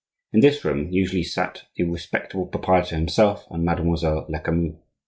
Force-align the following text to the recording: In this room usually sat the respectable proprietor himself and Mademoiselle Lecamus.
In 0.33 0.39
this 0.39 0.65
room 0.65 0.89
usually 0.89 1.21
sat 1.21 1.65
the 1.75 1.83
respectable 1.83 2.47
proprietor 2.47 2.95
himself 2.95 3.45
and 3.51 3.63
Mademoiselle 3.63 4.25
Lecamus. 4.29 4.77